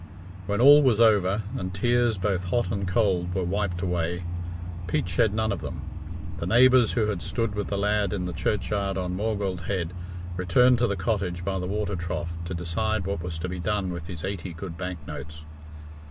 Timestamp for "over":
0.99-1.43